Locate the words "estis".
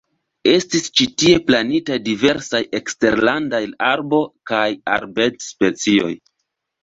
0.51-0.85